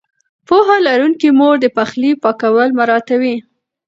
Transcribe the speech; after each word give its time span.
پوهه 0.47 0.77
لرونکې 0.87 1.29
مور 1.39 1.55
د 1.61 1.65
پخلي 1.77 2.11
پاکوالی 2.23 2.73
مراعتوي. 2.79 3.35